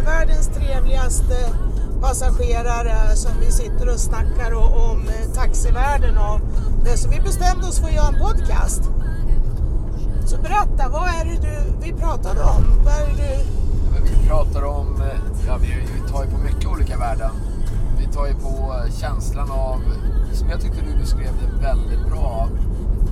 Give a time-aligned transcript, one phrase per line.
[0.00, 1.36] har världens trevligaste
[2.00, 6.40] passagerare som vi sitter och snackar om eh, taxivärlden och
[6.84, 6.96] det.
[6.96, 8.82] Så vi bestämde oss för att göra en podcast.
[10.26, 12.64] Så berätta, vad är det du, vi pratade om?
[12.84, 13.44] Vad är det du...
[14.02, 17.30] Vi pratar om, eh, ja vi, vi tar ju på mycket olika värden.
[17.98, 19.80] Vi tar ju på eh, känslan av,
[20.32, 22.48] som jag tyckte du beskrev det väldigt bra,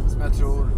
[0.09, 0.71] som jag tror,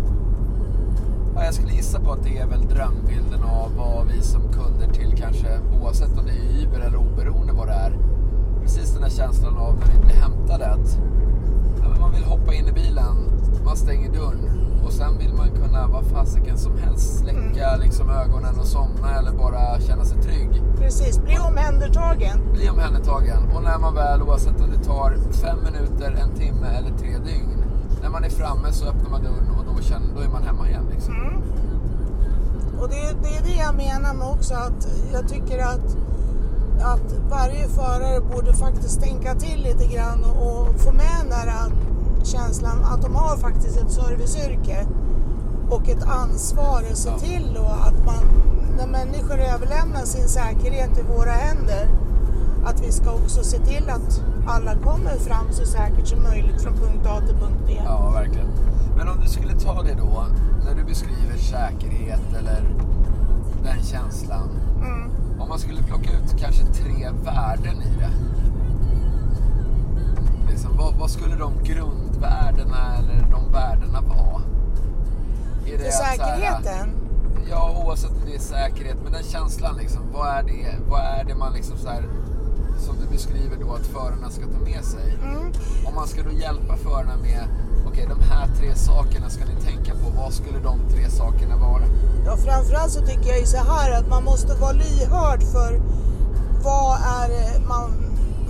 [1.40, 4.94] ja, jag skulle gissa på att det är väl drömbilden av vad vi som kunder
[4.94, 7.98] till kanske, oavsett om det är Uber eller oberoende vad det är,
[8.62, 10.98] precis den här känslan av när vi blir hämtade att
[11.82, 13.16] ja, man vill hoppa in i bilen,
[13.64, 18.58] man stänger dörren och sen vill man kunna vad fasiken som helst släcka liksom ögonen
[18.60, 20.62] och somna eller bara känna sig trygg.
[20.78, 22.52] Precis, bli omhändertagen.
[22.52, 23.42] Bli omhändertagen.
[23.54, 27.64] Och när man väl, oavsett om det tar fem minuter, en timme eller tre dygn.
[28.02, 30.68] När man är framme så öppnar man dörren och då, känner, då är man hemma
[30.68, 30.84] igen.
[30.91, 31.14] Liksom.
[31.14, 31.42] Mm.
[32.80, 35.97] Och det, det är det jag menar med också att jag tycker att,
[36.83, 41.52] att varje förare borde faktiskt tänka till lite grann och, och få med den där
[42.25, 44.86] känslan att de har faktiskt ett serviceyrke
[45.70, 48.25] och ett ansvar att se till då att man,
[48.77, 51.88] när människor överlämnar sin säkerhet i våra händer,
[52.64, 56.72] att vi ska också se till att alla kommer fram så säkert som möjligt från
[56.72, 57.72] punkt A till punkt B.
[57.84, 58.48] Ja, verkligen.
[58.97, 60.25] Men om du skulle ta det då,
[60.64, 62.62] när du beskriver säkerhet eller
[63.64, 64.48] den känslan.
[64.77, 65.11] Mm.
[65.41, 68.11] Om man skulle plocka ut kanske tre värden i det.
[70.50, 74.42] Liksom, vad, vad skulle de grundvärdena eller de värdena vara?
[75.66, 76.91] Är För att så här- säkerheten,
[77.50, 80.03] Ja, oavsett om det är säkerhet, men den känslan liksom.
[80.12, 82.05] Vad är det, vad är det man liksom så här,
[82.81, 85.19] som du beskriver då att förarna ska ta med sig?
[85.23, 85.53] mm.
[85.86, 87.42] Om man ska då hjälpa förarna med,
[87.89, 90.11] okej de här tre sakerna ska ni tänka på.
[90.22, 91.83] Vad skulle de tre sakerna vara?
[92.27, 95.81] Ja, framförallt så tycker jag ju så här att man måste vara lyhörd för
[96.62, 97.91] vad är man,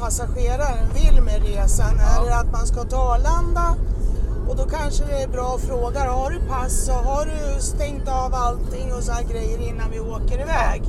[0.00, 1.94] passageraren vill med resan.
[1.98, 2.22] Ja.
[2.22, 3.76] Är det att man ska till Arlanda?
[4.48, 8.08] Och då kanske det är bra att fråga, har du pass och har du stängt
[8.08, 10.82] av allting och så här grejer innan vi åker iväg?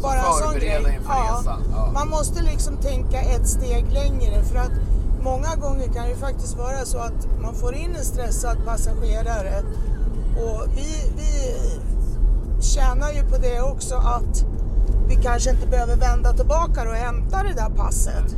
[0.00, 1.00] Så en sån grej.
[1.08, 1.90] resan, ja.
[1.94, 4.72] Man måste liksom tänka ett steg längre för att
[5.22, 9.62] många gånger kan det ju faktiskt vara så att man får in en stressad passagerare
[10.36, 11.32] och vi, vi
[12.62, 14.44] tjänar ju på det också att
[15.08, 18.36] vi kanske inte behöver vända tillbaka och hämta det där passet.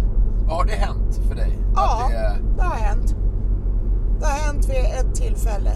[0.49, 1.59] Har det hänt för dig?
[1.75, 3.15] Ja, det, det har hänt.
[4.21, 5.73] Det har hänt vid ett tillfälle.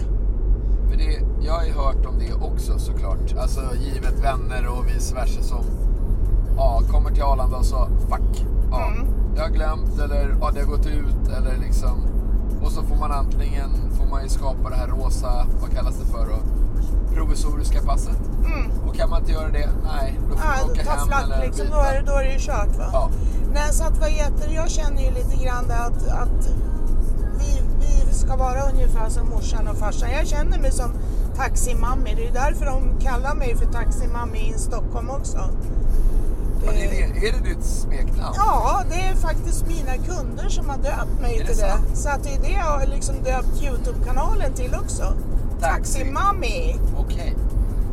[0.89, 3.35] För det, jag har ju hört om det också såklart.
[3.39, 5.63] Alltså givet vänner och vice versa som
[6.57, 8.45] ja, kommer till Arlanda och så fuck.
[8.71, 9.07] Ja, Mm.
[9.35, 12.05] Jag har glömt eller ja, det har gått ut eller liksom.
[12.63, 16.05] Och så får man antingen får man ju skapa det här rosa, vad kallas det
[16.05, 16.35] för då?
[17.15, 18.17] Provisoriska passet.
[18.45, 18.71] Mm.
[18.87, 21.45] Och kan man inte göra det, nej då får Ja, man åka hem flack eller
[21.45, 21.91] liksom, då byta.
[21.93, 22.85] är, det, då är det ju kört va?
[22.93, 23.09] Ja.
[23.53, 26.49] Nej, så att vad heter jag känner ju lite grann det att, att
[28.25, 30.09] ska vara ungefär som morsan och farsan.
[30.11, 30.91] Jag känner mig som
[31.35, 32.13] taximammi.
[32.15, 35.49] Det är därför de kallar mig för taximammi i Stockholm också.
[36.61, 38.33] Det är, Eh, det, är det ditt smeknamn?
[38.37, 41.69] Ja, det är faktiskt mina kunder som har döpt mig Är det till det.
[41.69, 41.97] sant?
[41.97, 45.03] Så att det är det jag har liksom döpt Youtube-kanalen till också.
[45.61, 45.99] Taxi.
[45.99, 46.75] Taximammi.
[46.97, 47.35] Okej.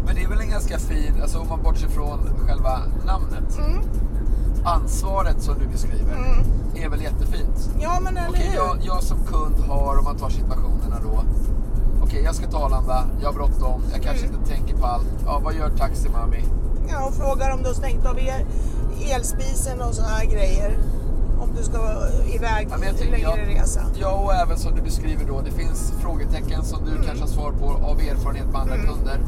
[0.06, 3.58] Men det är väl en ganska fin, alltså om man bortser från själva namnet.
[3.58, 3.82] Mm.
[4.64, 6.44] Ansvaret som du beskriver Mm.
[6.84, 7.70] är väl jättefint.
[7.80, 8.56] Ja, men eller Okej, hur?
[8.56, 11.22] jag, jag som kund har, om man tar situationerna då.
[12.02, 14.38] Okej, jag ska till Arlanda, jag har bråttom, jag kanske Mm.
[14.40, 15.06] inte tänker på allt.
[15.26, 16.44] Ja, vad gör Taxi Mami?
[16.90, 18.44] Ja, och frågar om du har stängt av el,
[19.10, 20.78] elspisen och sådana här grejer.
[21.40, 21.78] Om du ska
[22.34, 23.80] iväg Ja, jag tycker- längre ja, resa.
[24.00, 27.02] Ja, och även som du beskriver då, det finns frågetecken som du Mm.
[27.04, 29.20] kanske har svar på av erfarenhet med andra kunder.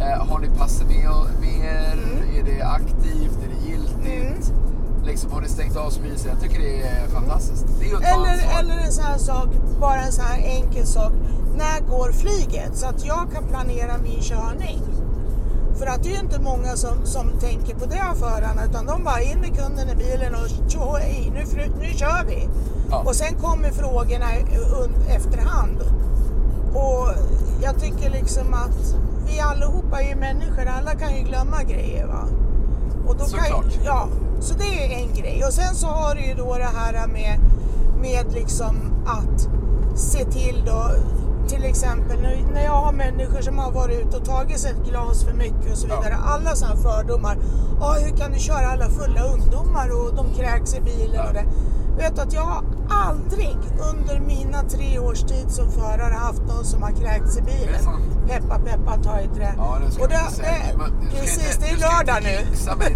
[0.00, 1.98] Eh, har ni passet med, med er?
[2.38, 3.38] Är det aktivt?
[3.44, 3.48] Är
[4.10, 4.52] giltigt?
[5.04, 6.30] Liksom, har ni stängt av spisen?
[6.30, 7.66] Jag tycker det är fantastiskt.
[7.80, 9.48] Det är Eller, eller en sån här sak,
[9.80, 11.12] bara en sån här enkel sak.
[11.56, 12.76] När går flyget?
[12.76, 14.80] Så att jag kan planera min körning.
[15.78, 18.86] För att det är ju inte många som, som tänker på det av förarna utan
[18.86, 21.44] de bara in med kunden i bilen och tjo hej, nu,
[21.80, 22.48] nu kör vi.
[22.90, 23.02] Ja.
[23.06, 24.26] Och sen kommer frågorna
[25.08, 25.80] efterhand.
[26.74, 27.08] Och
[27.62, 32.28] jag tycker liksom att vi allihopa är ju människor, alla kan ju glömma grejer va.
[33.12, 34.08] Och då kan ju, ja,
[34.40, 34.64] så det
[34.94, 35.44] är en grej.
[35.46, 37.40] Och sen så har du ju då det här med,
[38.00, 38.76] med liksom
[39.06, 39.48] att
[39.98, 40.90] se till då,
[41.48, 42.20] till exempel
[42.54, 45.72] när, jag har människor som har varit ute och tagit sig ett glas för mycket
[45.72, 46.00] och så Ja.
[46.00, 46.16] vidare.
[46.24, 47.38] Alla sådana fördomar.
[47.80, 51.28] Ah, hur kan du köra alla fulla ungdomar och de kräks i bilen Ja.
[51.28, 51.44] och det.
[51.98, 53.56] Vet att jag har aldrig
[53.92, 57.80] under mina tre års tid som förare haft någon som har kräkts i bilen.
[58.28, 59.54] Peppa peppa ta i trä.
[59.56, 60.44] Ja, det ska Och det, du ska
[61.20, 62.38] precis, det är lördag nu.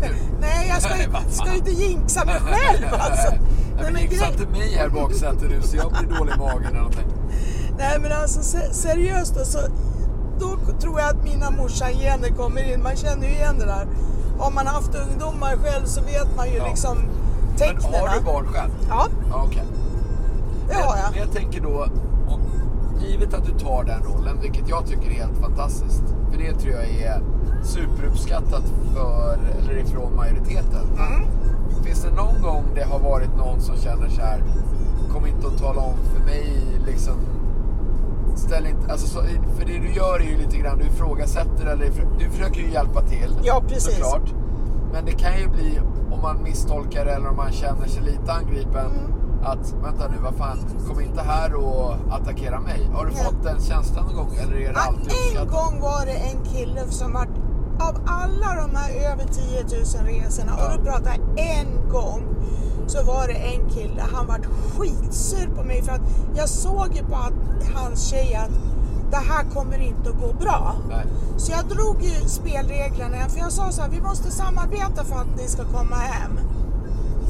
[0.40, 1.30] Nej, jag ska, Nej, fan.
[1.30, 3.30] ska ju inte jinxa mig själv alltså.
[3.30, 3.40] Nej,
[3.82, 6.76] Nej, men jinxa inte mig här baksätet nu så jag blir dålig i magen eller
[6.78, 7.06] någonting.
[7.78, 9.58] Nej men alltså se- seriöst då, så
[10.40, 12.82] då tror jag att mina morsan-gener kommer in.
[12.82, 13.86] Man känner ju igen det där.
[14.38, 16.66] Har man haft ungdomar själv så vet man ju Ja.
[16.66, 16.98] liksom
[17.58, 18.00] Men tecknen.
[18.00, 18.70] har du barn själv?
[18.88, 19.62] Ja, Ja, okej.
[20.68, 21.26] det har Men jag.
[21.26, 21.86] jag tänker då,
[22.28, 22.40] om,
[23.08, 26.02] givet att du tar den rollen, vilket jag tycker är helt fantastiskt.
[26.30, 27.20] För det tror jag är
[27.64, 28.62] superuppskattat
[28.94, 30.86] för, eller ifrån majoriteten.
[30.98, 31.26] Mm.
[31.84, 34.42] Finns det någon gång det har varit någon som känner så här,
[35.12, 37.14] kom inte att tala om för mig liksom
[38.36, 39.20] Ställ inte, alltså så,
[39.58, 43.02] för det du gör är ju lite grann, du ifrågasätter eller du försöker ju hjälpa
[43.02, 43.38] till.
[43.42, 43.94] Ja, precis.
[43.94, 44.34] Såklart.
[44.92, 45.80] Men det kan ju bli,
[46.26, 49.44] man misstolkar det eller om man känner sig lite angripen, Mm.
[49.52, 50.58] att vänta nu, vad fan,
[50.88, 52.90] kom inte här och attackera mig.
[52.94, 53.24] Har du Ja.
[53.24, 55.48] fått den känslan någon gång eller är det Att alltid en uppskattat?
[55.52, 57.26] gång var det en kille som var
[57.88, 60.64] av alla de här över 10 000 resorna Ja.
[60.66, 62.22] och då pratar en gång
[62.86, 64.38] så var det en kille, han var
[64.78, 66.00] skitsur på mig för att
[66.36, 67.32] jag såg ju på att,
[67.74, 68.50] hans tjej att
[69.10, 70.74] det här kommer inte att gå bra.
[70.88, 71.06] Nej.
[71.36, 75.36] Så jag drog ju spelreglerna för jag sa så här, vi måste samarbeta för att
[75.36, 76.38] ni ska komma hem.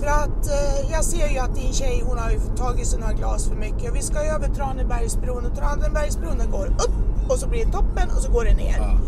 [0.00, 3.12] För att eh, jag ser ju att din tjej hon har ju tagit sig några
[3.12, 3.94] glas för mycket.
[3.94, 8.32] Vi ska över Tranebergsbron och Tranebergsbron går upp och så blir det toppen och så
[8.32, 8.78] går det ner.
[8.78, 8.99] Ja.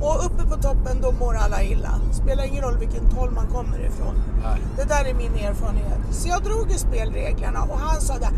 [0.00, 2.00] Och uppe på toppen då mår alla illa.
[2.12, 4.14] Spelar ingen roll vilken håll man kommer ifrån.
[4.42, 4.60] Nej.
[4.76, 5.98] Det där är min erfarenhet.
[6.10, 8.30] Så jag drog ju spelreglerna och han sa där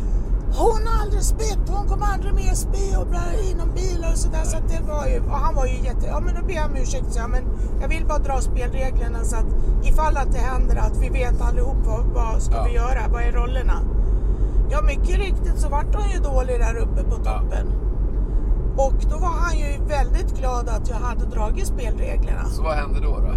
[0.58, 4.44] hon har aldrig spytt, hon kommer aldrig mer spy och bla inom bilar och sådär.
[4.44, 6.66] Så att det var ju, och han var ju jätte, ja men då ber jag
[6.70, 7.42] om ursäkt så jag, men
[7.80, 9.46] jag vill bara dra spelreglerna så att
[9.84, 12.64] ifall att det händer att vi vet allihop vad, vad ska Ja.
[12.64, 13.80] vi göra, vad är rollerna?
[14.70, 17.32] Ja mycket riktigt så vart hon ju dålig där uppe på Ja.
[17.40, 17.66] toppen.
[18.76, 22.44] Och då var han ju väldigt glad att jag hade dragit spelreglerna.
[22.48, 23.10] Så vad händer då?
[23.10, 23.34] då?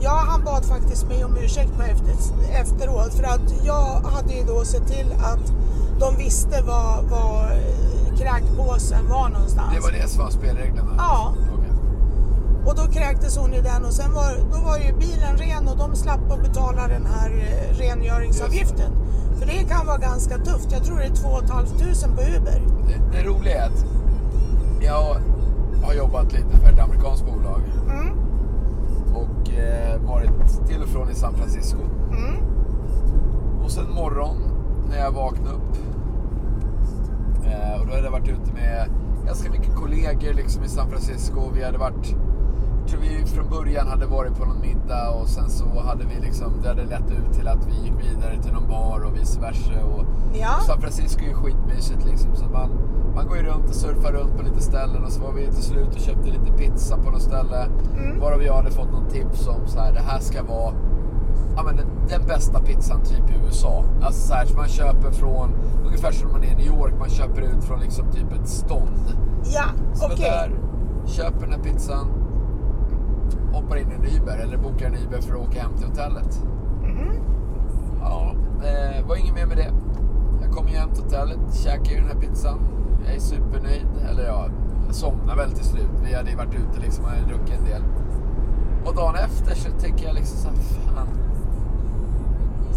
[0.00, 2.14] Ja, han bad faktiskt mig om ursäkt på efter,
[2.60, 5.52] efteråt för att jag hade ju då sett till att
[6.00, 7.50] de visste var, var
[8.18, 9.74] kräkpåsen var någonstans.
[9.74, 10.94] Det var det som var spelreglerna?
[10.98, 11.32] Ja.
[11.54, 11.70] Okej.
[12.66, 15.76] Och då kräktes hon i den och sen var, då var ju bilen ren och
[15.78, 18.90] de slapp att betala den här eh, rengöringsavgiften.
[19.38, 20.72] För det kan vara ganska tufft.
[20.72, 21.66] Jag tror det är 2 500
[22.16, 22.62] på Uber.
[22.88, 23.84] Det, det roliga är att
[24.80, 25.16] jag
[25.84, 27.60] har jobbat lite för ett amerikanskt bolag
[27.90, 28.08] Mm,
[29.14, 31.78] och eh, varit till och från i San Francisco.
[32.10, 32.36] mm,
[33.64, 34.36] Och sen morgon
[34.94, 35.76] när jag vaknade upp
[37.46, 38.88] eh, och då hade jag varit ute med
[39.26, 41.50] ganska mycket kollegor liksom i San Francisco.
[41.54, 42.16] Vi hade varit,
[42.80, 46.26] jag tror vi från början hade varit på någon middag och sen så hade vi
[46.26, 49.40] liksom, det hade lett ut till att vi gick vidare till någon bar och vice
[49.40, 49.84] versa.
[49.84, 50.04] Och,
[50.34, 50.60] Ja.
[50.66, 52.36] San Francisco är ju skitmysigt liksom.
[52.36, 52.70] Så man,
[53.14, 55.62] man går ju runt och surfar runt på lite ställen och så var vi till
[55.62, 57.66] slut och köpte lite pizza på något ställe.
[57.98, 58.20] Mm.
[58.20, 60.74] Varav jag hade fått någon tips om så här, det här ska vara
[61.56, 63.84] ja, men den, den bästa pizzan typ i USA.
[64.02, 65.50] Alltså så här, som man köper från,
[65.86, 69.16] ungefär som man är i New York, man köper ut från liksom typ ett stånd.
[69.44, 69.64] Ja,
[69.94, 70.16] Så okej.
[70.20, 70.50] där,
[71.06, 72.06] köper den här pizzan,
[73.52, 76.42] hoppar in i en Uber eller bokar en Uber för att åka hem till hotellet.
[76.82, 77.10] Mhm.
[78.00, 79.70] Ja, det var inget mer med det.
[80.42, 82.58] Jag kommer hem till hotellet, käkar ju den här pizzan.
[83.06, 83.86] Jag är supernöjd.
[84.10, 84.46] Eller ja,
[84.86, 85.88] jag somnade väl till slut.
[86.04, 87.82] Vi hade ju varit ute liksom hade druckit en del.
[88.86, 91.06] Och dagen efter så tänker jag liksom så här, fan.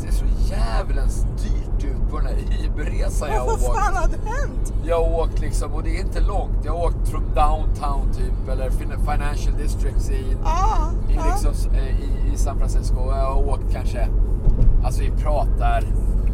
[0.06, 2.36] Det ser så jävlens dyrt ut på den här
[2.68, 3.78] Uberresan jag har Vad åkt.
[3.78, 4.74] fan hade hänt?
[4.84, 6.58] Jag har åkt liksom, och det är inte långt.
[6.66, 11.24] Jag har åkt från downtown typ, eller fin- financial districts i, Ja, i, ja.
[11.32, 12.96] liksom, eh, i, i San Francisco.
[13.00, 14.08] Och jag har åkt kanske,
[14.86, 15.84] alltså vi pratar,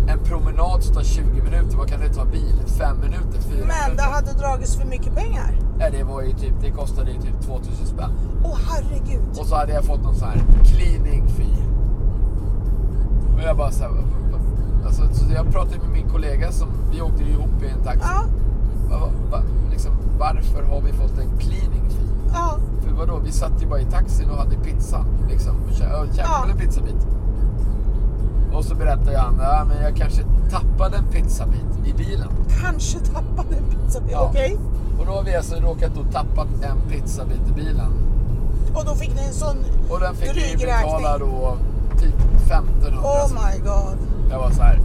[0.08, 1.77] en promenad som tar 20 minuter.
[1.77, 2.55] Vad kan det ta bil?
[2.77, 3.41] Fem minuter?
[3.41, 4.03] Fyra Men det minuter?
[4.03, 5.55] hade dragits för mycket pengar.
[5.77, 8.12] Nej, det var ju typ, det kostade ju typ 2000 spänn.
[8.43, 9.22] Åh herregud.
[9.39, 11.62] Och så hade jag fått någon sån här cleaning fee.
[13.35, 13.91] Och jag bara så här,
[14.85, 18.07] alltså, så jag pratade med min kollega som, vi åkte ju ihop i en taxi.
[18.11, 18.23] Ja,
[18.89, 19.39] Va, va,
[19.71, 22.07] liksom, varför har vi fått en cleaning fee?
[22.33, 22.57] ja.
[22.83, 25.05] För vadå, vi satt ju bara i taxin och hade pizza.
[25.29, 26.45] Liksom, och kä- och käkade Ja.
[26.51, 27.07] en pizzabit.
[28.53, 30.21] Och så berättade han, ja men jag kanske
[30.51, 32.27] tappade en pizzabit i bilen.
[32.61, 34.11] Kanske tappade en pizzabit.
[34.11, 34.27] Ja.
[34.29, 34.57] Okej.
[34.99, 37.91] Och då har vi alltså råkat då tappat en pizzabit i bilen.
[38.75, 39.55] Och då fick ni en sån
[39.89, 41.57] Och den fick vi betala då
[41.99, 43.00] typ 1500.
[43.03, 43.97] Oh my god.
[44.31, 44.79] Jag var så här.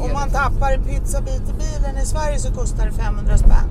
[0.00, 3.68] Om man tappar en pizzabit i bilen i Sverige så kostar det 500 spänn.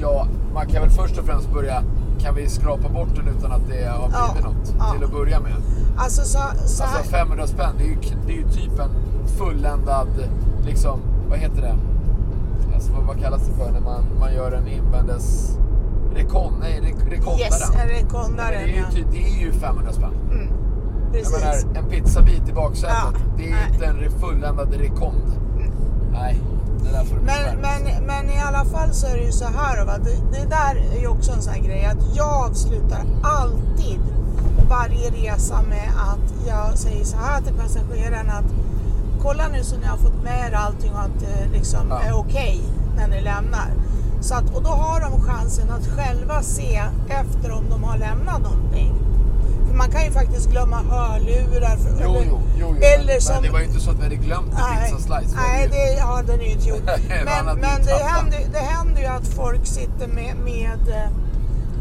[0.00, 1.82] Ja, man kan väl först och främst börja,
[2.20, 4.74] kan vi skrapa bort den utan att det har blivit Ja, något?
[4.78, 4.92] ja.
[4.94, 5.52] Till att börja med.
[5.96, 7.96] Alltså så, så Alltså 500 spänn, det är ju,
[8.26, 8.90] det är ju typ en
[9.38, 10.08] fulländad,
[10.66, 11.74] liksom, vad heter det?
[12.74, 15.56] Alltså, vad, vad kallas det för när man, man gör en invändes...
[16.14, 17.38] Rekon, nej, re, rekondaren.
[17.40, 18.50] Yes, en Ja, rekondare.
[18.54, 20.12] det, är ju, ty- det är ju 500 spänn.
[20.32, 20.48] Mm,
[21.12, 21.64] Jag precis.
[21.64, 23.70] menar, en pizzabit i baksätet, Ja, det är nej.
[23.72, 25.32] inte en fulländad rekond.
[26.12, 26.40] Nej,
[27.08, 29.92] får du Men, men, men i alla fall så är det ju så här va?
[29.98, 34.00] Det, det där är ju också en sån här grej att jag avslutar alltid
[34.68, 38.52] varje resa med att jag säger så här till passagerarna att
[39.22, 42.00] kolla nu så ni har fått med er allting och att det liksom Ja.
[42.02, 42.60] är okej
[42.96, 43.70] när ni lämnar.
[44.20, 48.42] Så att, och då har de chansen att själva se efter om de har lämnat
[48.42, 48.92] någonting.
[49.82, 51.76] Man kan ju faktiskt glömma hörlurar.
[51.76, 52.82] För, Jo, eller, jo, jo, jo.
[52.82, 55.36] eller men, som, men det var ju inte så att vi hade glömt Nej, pizzaslice.
[55.36, 56.82] nej det har den ju inte gjort.
[57.24, 61.10] Men, men det, händer, det händer ju att folk sitter med, med eh,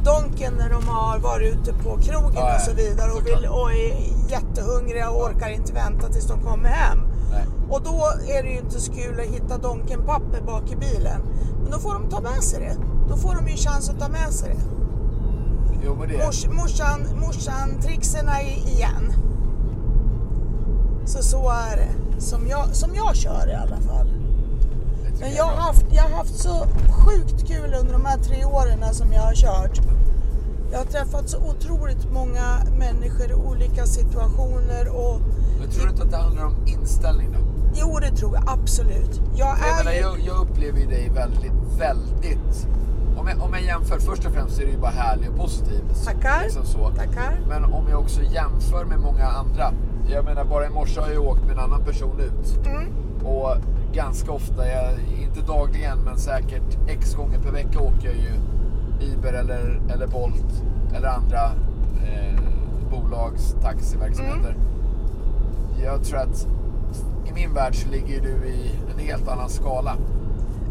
[0.03, 3.71] Donken när de har varit ute på krogen Ja, och så vidare och, vill, och
[3.71, 3.93] är
[4.29, 6.99] jättehungriga och orkar inte vänta tills de kommer hem.
[7.31, 7.45] Nej.
[7.69, 11.21] Och då är det ju inte så kul att hitta Donken-papper bak i bilen.
[11.61, 12.75] Men då får de ta med sig det.
[13.09, 14.80] Då får de ju chans att ta med sig det.
[15.85, 16.25] Jo, men det...
[16.25, 19.13] Mors, morsan, morsan trixerna igen.
[21.05, 22.21] Så så är det.
[22.21, 24.07] Som jag, som jag kör i alla fall.
[25.19, 28.93] Men jag har, haft, jag har haft så sjukt kul under de här tre åren
[28.93, 29.81] som jag har kört.
[30.71, 35.21] Jag har träffat så otroligt många människor i olika situationer och
[35.59, 37.39] Men tror du inte att det handlar om inställning då?
[37.75, 39.21] jo, det tror jag absolut.
[39.35, 42.67] Jag Jag, är menar, jag, jag upplever dig väldigt, väldigt...
[43.21, 45.81] Om jag, om jag jämför, först och främst är du ju bara härlig och positiv.
[46.05, 46.43] Tackar.
[46.43, 46.89] Liksom så.
[46.89, 47.39] Tackar.
[47.47, 49.73] Men om jag också jämför med många andra.
[50.09, 52.67] Jag menar bara i morse har jag åkt med en annan person ut.
[52.67, 53.25] Mm.
[53.25, 53.55] Och
[53.93, 58.33] ganska ofta, jag, inte dagligen men säkert x gånger per vecka åker jag ju
[59.13, 60.63] Uber eller, eller Bolt
[60.95, 61.43] eller andra
[62.03, 62.39] eh,
[62.91, 64.55] bolags taxiverksamheter.
[65.83, 66.47] Jag tror att
[67.25, 69.97] i min värld så ligger ju du i en helt annan skala.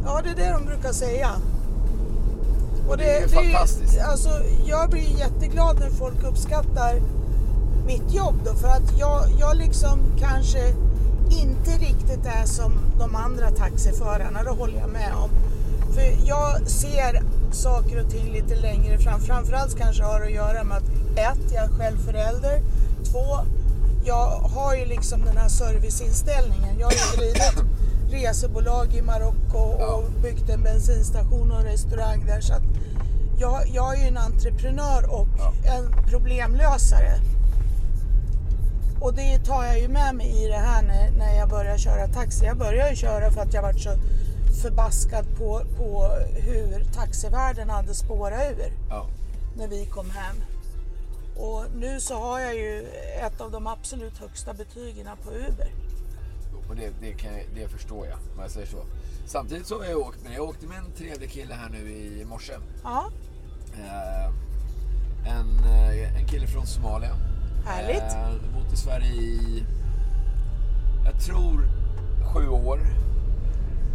[0.05, 1.29] Ja, det är det de brukar säga.
[2.91, 4.01] Och det är ju fantastiskt.
[4.01, 7.03] Alltså, jag blir jätteglad när folk uppskattar
[7.87, 10.75] mitt jobb då, för att jag, jag liksom kanske
[11.31, 15.31] inte riktigt är som de andra taxiförarna, det håller jag med om.
[15.95, 19.21] För jag ser saker och ting lite längre fram.
[19.21, 22.63] Framförallt kanske har att göra med att ett, jag är själv förälder.
[23.05, 23.39] Två,
[24.05, 26.79] jag har ju liksom den här serviceinställningen.
[26.79, 27.80] Jag har ju drivit
[28.11, 30.03] resebolag i Marocko och Ja.
[30.23, 32.41] byggt en bensinstation och en restaurang där.
[32.41, 32.63] Så att
[33.39, 35.53] jag, jag är ju en entreprenör och Ja.
[35.77, 37.13] en problemlösare.
[39.01, 42.07] Och det tar jag ju med mig i det här när, när jag börjar köra
[42.09, 42.45] taxi.
[42.45, 43.91] Jag började ju köra för att jag varit så
[44.63, 49.07] förbaskad på, på hur taxivärlden hade spårat ur Ja.
[49.57, 50.37] när vi kom hem.
[51.37, 52.87] Och nu så har jag ju
[53.27, 55.69] ett av de absolut högsta betygen på Uber.
[56.71, 58.85] Och det, det, kan, det förstår jag, om jag säger så.
[59.27, 62.25] Samtidigt så har jag åkt med, jag åkte med en trevlig kille här nu i
[62.25, 62.53] morse.
[62.83, 63.11] Ja,
[63.75, 64.27] Eh,
[65.25, 67.17] en, eh, en kille från Somalia.
[67.67, 68.13] Härligt.
[68.13, 69.65] Eh, bott i Sverige i,
[71.05, 71.69] jag tror,
[72.35, 72.81] sju år.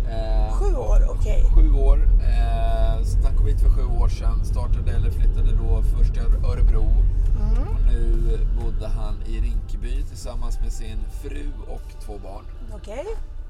[0.10, 1.46] Eh, sju år, okej.
[1.56, 1.98] Sju år.
[2.20, 4.46] Eh, så han kom hit för sju år sedan.
[4.46, 6.84] Startade eller flyttade då först till Örebro.
[6.84, 7.68] Mm.
[7.68, 12.46] Och nu bodde han i Rinkeby tillsammans med sin fru och två barn.
[12.74, 13.06] Okej.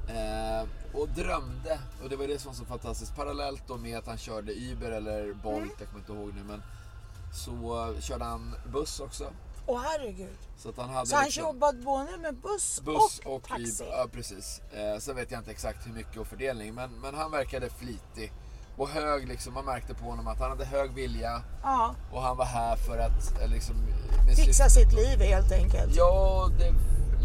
[0.08, 0.68] Eh,
[1.00, 4.18] och drömde, och det var det som var så fantastiskt, parallellt då med att han
[4.18, 5.70] körde Uber eller Bolt, Mm.
[5.78, 6.62] jag kommer inte ihåg nu, men
[7.32, 9.32] så körde han buss också.
[9.66, 10.36] Åh herregud.
[10.58, 13.84] Så han hade Så han liksom jobbat både med buss, buss och, och, taxi?
[13.84, 13.92] Uber.
[13.96, 14.60] Ja, precis.
[14.72, 18.32] Eh, sen vet jag inte exakt hur mycket och fördelning, men, men han verkade flitig.
[18.76, 22.36] Och hög, liksom, man märkte på honom att han hade hög vilja Ja, och han
[22.36, 23.76] var här för att eh, liksom,
[24.36, 25.94] fixa sitt liv helt enkelt.
[25.96, 26.74] Ja, det,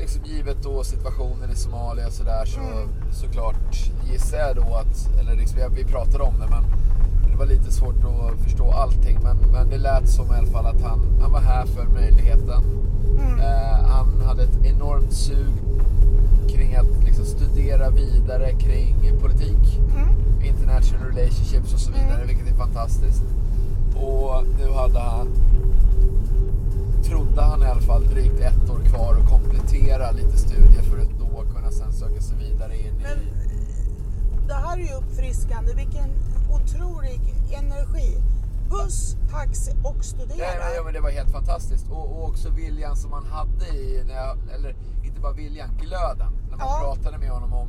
[0.01, 2.89] liksom givet då situationen i Somalia och sådär så Mm.
[3.11, 6.63] såklart gissar jag då att, eller liksom, vi- vi pratade om det men
[7.31, 10.65] det var lite svårt att förstå allting men, men det lät som i alla fall
[10.65, 12.63] att han, han var här för möjligheten.
[13.19, 13.39] Mm.
[13.39, 15.53] Eh, han hade ett enormt sug
[16.49, 20.09] kring att liksom, studera vidare kring politik, Mm.
[20.43, 23.23] international relationships och så vidare, vilket är fantastiskt.
[23.95, 25.27] Och nu hade han
[27.03, 31.19] trodde han i alla fall drygt ett år kvar att komplettera lite studier för att
[31.19, 34.47] då kunna sen söka sig vidare in Men i...
[34.47, 35.73] det här är ju uppfriskande.
[35.73, 36.09] Vilken
[36.55, 38.17] otrolig energi.
[38.69, 40.37] Buss, taxi och studera.
[40.37, 41.85] Ja, men, ja, men det var helt fantastiskt.
[41.91, 46.31] Och, och också viljan som han hade i, när jag, eller inte bara viljan, glöden.
[46.49, 46.79] När man Ja.
[46.95, 47.67] pratade med honom om,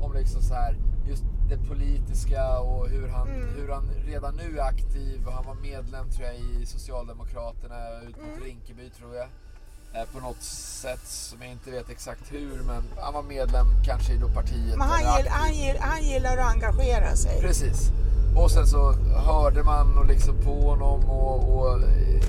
[0.00, 0.76] om liksom så här,
[1.08, 3.48] just det politiska och hur han, Mm.
[3.56, 5.26] hur han redan nu är aktiv.
[5.26, 7.76] Och han var medlem tror jag i Socialdemokraterna
[8.08, 8.44] ut mot Mm.
[8.44, 9.26] Rinkeby tror jag.
[9.94, 10.42] Eh, på något
[10.82, 14.76] sätt som jag inte vet exakt hur, men han var medlem kanske i då partiet.
[14.78, 17.40] Men han, gill, han, gill, han gillar att engagera sig.
[17.40, 17.90] Precis.
[18.36, 18.92] Och sen så
[19.26, 22.22] hörde man och liksom på honom och, och eh,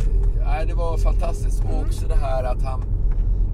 [0.46, 1.60] nej, det var fantastiskt.
[1.64, 1.76] Mm.
[1.76, 2.84] Och också det här att han,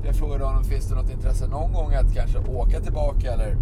[0.06, 3.58] jag frågade honom, finns det något intresse någon gång att kanske åka tillbaka eller,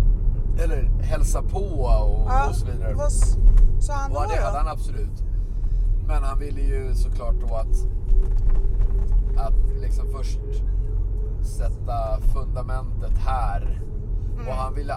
[0.60, 2.94] eller hälsa på och, Ja, och så vidare.
[2.94, 4.20] Vad sa han då?
[4.20, 4.72] Och det hade han då?
[4.72, 5.24] absolut.
[6.08, 7.88] Men han ville ju såklart då att,
[9.48, 10.40] att liksom först
[11.42, 13.82] sätta fundamentet här.
[14.34, 14.48] Mm.
[14.48, 14.96] Och han ville,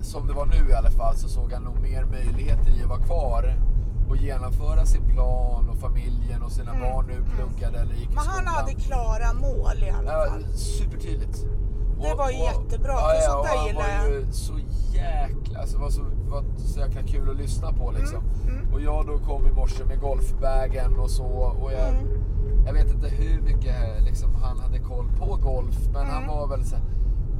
[0.00, 2.88] som det var nu i alla fall, så såg han nog mer möjligheter i att
[2.88, 3.54] vara kvar
[4.08, 8.14] och genomföra sin plan och familjen och sina barn nu pluggade eller gick i Mm.
[8.14, 8.46] Men skolan.
[8.46, 10.44] han hade klara mål i alla Ja, fall.
[10.54, 11.46] supertydligt.
[12.02, 14.20] Det var jättebra, för sånt och där han gillar var jag.
[14.20, 14.52] ju så
[14.92, 18.22] jäkla, alltså det var så, var så jäkla kul att lyssna på liksom.
[18.48, 21.24] Mm, Och jag då kom i morse med golfbagen och så
[21.62, 22.64] och jag, Mm.
[22.66, 26.28] jag vet inte hur mycket liksom, han hade koll på golf men han Mm.
[26.36, 26.84] var väl så här,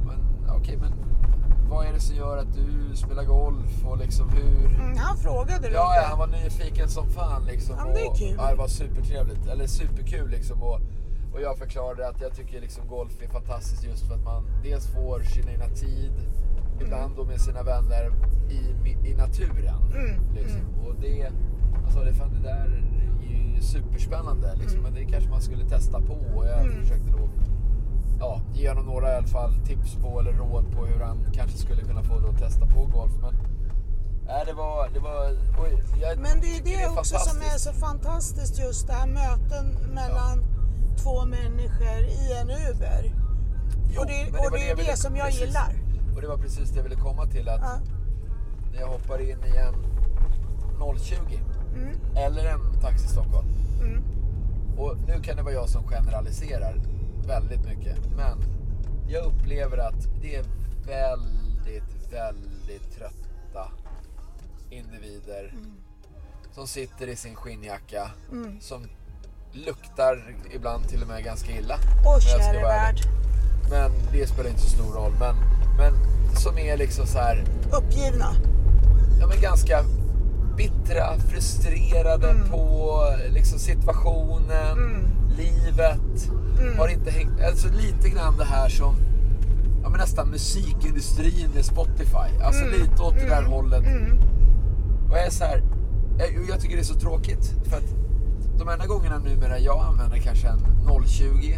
[0.05, 0.93] men okej men
[1.69, 4.65] vad är det som gör att du spelar golf och liksom hur?
[4.65, 6.07] Mm, han frågade Ja, ja, lite.
[6.09, 7.75] han var nyfiken som fan liksom.
[7.77, 8.35] Ja, det är och, kul.
[8.37, 9.47] Ja, det var supertrevligt.
[9.47, 10.63] Eller superkul liksom.
[10.63, 10.79] Och,
[11.33, 14.87] och jag förklarade att jag tycker liksom golf är fantastiskt just för att man dels
[14.87, 16.11] får sin egna tid,
[16.81, 18.11] ibland då med sina vänner
[18.49, 19.91] i, i naturen.
[19.95, 20.61] Mm, Liksom.
[20.85, 21.31] Och det,
[21.85, 22.65] alltså det, fan, det där
[23.23, 24.81] är ju superspännande liksom.
[24.81, 26.13] Men det kanske man skulle testa på.
[26.13, 26.81] Och jag Mm.
[26.81, 27.29] försökte då
[28.19, 31.57] ja, ge honom några i alla fall tips på eller råd på hur han kanske
[31.57, 33.11] skulle kunna få då testa på golf.
[33.21, 33.33] Men
[34.25, 34.89] nej, det var...
[34.93, 35.25] Det var
[35.63, 39.07] oj, jag Men det är tycker det också som är så fantastiskt just det här
[39.07, 40.43] möten mellan
[41.03, 43.11] två människor i en Uber.
[43.93, 45.41] Jo, och det, men och var det är jag det ville- som jag precis.
[45.41, 45.73] gillar.
[46.15, 47.79] Och det var precis det jag ville komma till att Ja.
[48.73, 49.75] när jag hoppar in i en
[50.97, 51.39] 020
[51.75, 53.47] Mm, eller en Taxi Stockholm.
[53.81, 54.03] mm,
[54.77, 56.75] Och nu kan det vara jag som generaliserar
[57.27, 57.97] väldigt mycket.
[58.15, 58.43] Men
[59.09, 60.43] jag upplever att det är
[60.87, 63.71] väldigt, väldigt trötta
[64.69, 65.53] individer
[66.51, 68.11] som sitter i sin skinnjacka.
[68.59, 68.83] Som
[69.53, 71.77] luktar ibland till och med ganska illa.
[71.77, 72.99] Ska käre värld.
[73.69, 75.11] Men det spelar inte så stor roll.
[75.19, 75.35] Men,
[75.77, 75.93] men
[76.35, 78.33] som är liksom så här, Uppgivna.
[79.19, 79.83] ja men ganska
[80.57, 82.49] bittra, frustrerade Mm.
[82.49, 84.77] på liksom situationen,
[85.37, 86.29] livet.
[86.59, 86.77] Mm.
[86.77, 88.95] Har inte hängt, alltså lite grann det här som
[89.83, 92.43] ja, men nästan musikindustrin med Spotify.
[92.43, 93.85] Alltså lite åt det där hållet.
[93.85, 94.19] Mm.
[95.09, 95.63] Och jag är så här,
[96.17, 97.53] jag, jag tycker det är så tråkigt.
[97.65, 97.83] För att
[98.59, 100.59] de enda gångerna numera jag använder kanske en
[101.07, 101.57] 020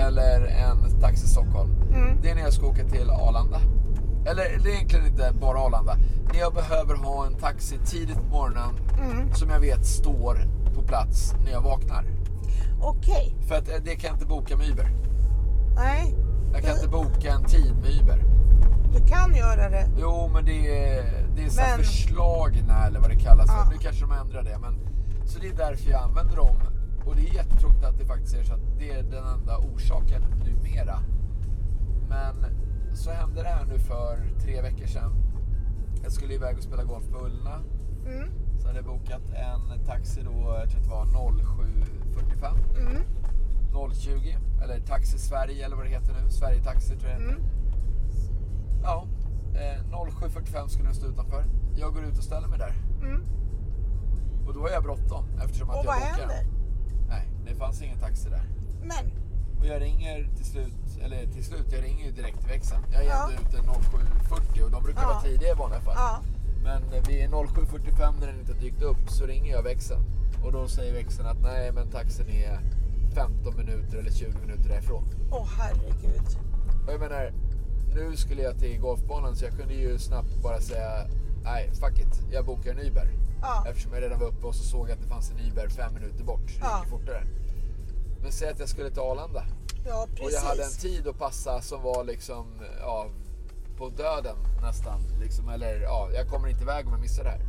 [0.00, 1.70] eller en Taxi Stockholm.
[1.94, 2.18] Mm.
[2.22, 3.60] Det är när jag ska åka till Arlanda.
[4.26, 5.96] Eller det är egentligen inte bara Arlanda.
[6.32, 8.70] När jag behöver ha en taxi tidigt på morgonen
[9.04, 9.34] Mm.
[9.34, 10.38] som jag vet står
[10.74, 12.04] på plats när jag vaknar.
[12.82, 13.36] Okej.
[13.48, 14.88] För att eh, det kan jag inte boka med Uber.
[15.76, 16.14] Nej,
[16.52, 18.24] Jag kan inte boka en tid med Uber.
[18.92, 19.86] du kan göra det.
[20.00, 21.02] Jo, men det är,
[21.36, 23.46] det är Men- förslagna eller vad det kallas.
[23.48, 23.68] Ja.
[23.70, 24.58] Nu kanske de ändrar det.
[24.60, 24.78] Men,
[25.24, 26.56] så det är därför jag använder dem.
[27.06, 30.22] Och det är jättetråkigt att det faktiskt är så att det är den enda orsaken
[30.44, 31.00] numera.
[32.08, 32.46] Men
[32.94, 35.12] så hände det här nu för tre veckor sedan.
[36.02, 37.60] Jag skulle iväg och spela golf på Ullna.
[38.06, 38.28] Mm.
[38.58, 42.78] Så hade jag bokat en taxi då, jag tror att det var 07.45.
[42.78, 43.02] Mm.
[43.92, 46.30] 020, eller Taxi Sverige eller vad det heter nu.
[46.30, 47.38] Sverigetaxi tror jag det heter.
[47.38, 47.50] Mm.
[48.82, 49.06] Ja,
[49.54, 51.44] eh, 07.45 skulle den stå utanför.
[51.76, 52.72] Jag går ut och ställer mig där.
[53.02, 53.22] Mm.
[54.46, 56.16] Och då har jag bråttom eftersom att Och jag vad bokar.
[56.18, 56.44] händer?
[57.08, 58.42] Nej, det fanns ingen taxi där.
[58.82, 59.12] Men,
[59.60, 62.82] Och jag ringer till slut, eller till slut, jag ringer ju direkt till växeln.
[62.92, 63.30] Jag är Ja.
[63.30, 65.08] ändå ute 07.40 och de brukar Ja.
[65.08, 65.94] vara tidiga i vanliga fall.
[65.96, 66.20] ja.
[66.64, 70.00] Men vid 07.45 när den inte dykt upp så ringer jag växeln.
[70.44, 72.60] Och då säger växeln att nej men taxin är
[73.14, 75.04] 15 minuter eller 20 minuter därifrån.
[75.30, 76.38] Åh herregud.
[76.86, 77.32] Och jag menar,
[77.94, 81.06] nu skulle jag till golfbanan så jag kunde ju snabbt bara säga
[81.44, 83.08] nej, fuck it, jag bokar en Uber.
[83.44, 83.64] Ja.
[83.70, 86.24] Eftersom jag redan var uppe och så såg att det fanns en Uber fem minuter
[86.24, 86.50] bort.
[86.50, 86.80] Så det Ja.
[86.80, 87.22] gick fortare.
[88.22, 89.44] Men säg att jag skulle till Arlanda.
[89.86, 90.82] Ja, Och jag hade en precis.
[90.82, 92.46] tid att passa som var liksom,
[92.80, 93.06] ja,
[93.78, 95.00] på döden nästan.
[95.20, 97.40] Liksom, eller ja, jag kommer inte iväg om jag missar det här.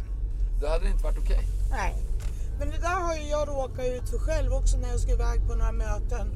[0.61, 1.47] Då hade det inte varit okej.
[1.69, 1.95] Nej.
[2.59, 5.47] Men det där har ju jag råkat ut för själv också när jag skulle iväg
[5.47, 6.27] på några möten.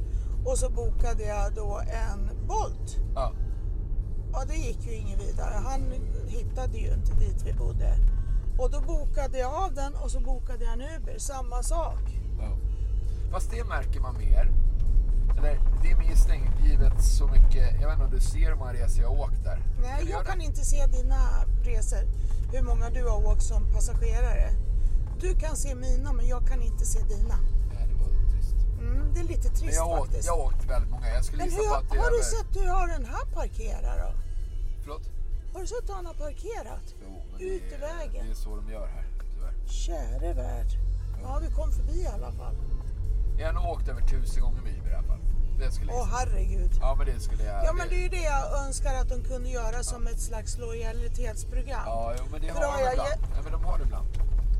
[0.46, 2.96] Och så bokade jag då en Bolt.
[3.14, 3.32] Ja.
[4.32, 5.54] Ja, det gick ju inget vidare.
[5.64, 5.92] Han
[6.28, 7.96] hittade ju inte dit vi bodde.
[8.60, 11.18] Och då bokade jag av den och så bokade jag en Uber.
[11.18, 11.98] Samma sak.
[12.40, 12.56] Ja.
[13.32, 14.50] Fast det märker man mer.
[15.38, 17.80] Eller det är min gissning, givet så mycket.
[17.80, 19.58] Jag vet inte om du ser hur många resor jag har åkt där.
[19.82, 21.20] Nej, du jag kan inte se dina
[21.64, 22.04] resor.
[22.52, 24.50] Hur många du har åkt som passagerare.
[25.20, 27.36] Du kan se mina men jag kan inte se dina.
[27.74, 28.54] Nej, det var trist.
[28.80, 30.26] Mm, det är lite Men trist jag har, åkt, faktiskt.
[30.26, 31.08] jag har åkt väldigt många.
[31.08, 33.24] Jag skulle Men hur, på att det har du över- sett hur har den här
[33.34, 34.12] parkerat då?
[34.82, 35.02] Förlåt?
[35.52, 36.94] Har du sett hur han har parkerat?
[37.02, 38.24] Jo, men Ut det, i vägen.
[38.26, 39.54] Det är så de gör här, tyvärr.
[39.68, 40.66] Käre värld.
[41.22, 42.54] Ja, vi kom förbi i alla fall.
[43.38, 45.18] Jag har nog åkt över tusen gånger mil i alla fall.
[45.58, 46.70] Det skulle Åh herregud.
[46.80, 47.64] Ja, men det skulle jag...
[47.64, 50.58] Ja men det är ju det jag önskar att de kunde göra som ett slags
[50.58, 51.82] lojalitetsprogram.
[51.86, 53.10] Ja, jo, men det För har de ibland.
[53.36, 54.06] Ja, men de har det ibland.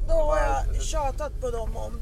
[0.08, 2.00] Då har Ja, jag tjatat på dem om.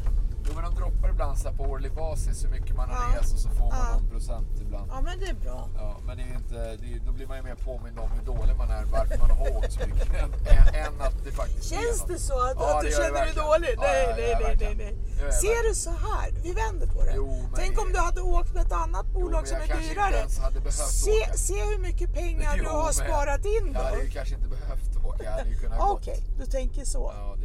[0.49, 3.21] Jo, men de droppar ibland så på årlig basis hur mycket man har Ja.
[3.21, 3.93] rest och så får man Ja.
[3.99, 4.91] någon procent ibland.
[4.95, 5.69] Ja men det är bra.
[5.77, 8.25] Ja, men det är inte, det är, då blir man ju mer påmind om hur
[8.27, 10.31] dålig man är, varför man har åkt så mycket, än,
[10.75, 13.75] än, att det faktiskt Känns det så att, Ja, att du känner dig dålig?
[13.79, 14.75] Nej, nej, nej, nej,
[15.23, 15.33] nej.
[15.33, 16.31] Ser du så här?
[16.43, 17.13] Vi vänder på det.
[17.17, 20.29] Jo, Tänk det- om du hade åkt med ett annat bolag men som är dyrare.
[20.71, 24.03] Se, se hur mycket pengar Jo, du har sparat in Jag hade då.
[24.03, 25.79] ju kanske inte behövt åka, jag hade ju kunnat.
[25.97, 27.13] Okej, du tänker så.
[27.17, 27.37] Ja.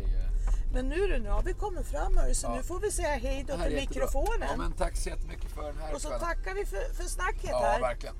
[0.74, 2.56] Men nu du, nu har vi kommit fram här, så Ja.
[2.56, 4.48] nu får vi säga hej då till mikrofonen.
[4.50, 6.28] Ja, men tack så jättemycket för den här Och så kvällen.
[6.28, 7.82] tackar vi för, för snacket Ja, här.
[7.82, 8.16] verkligen.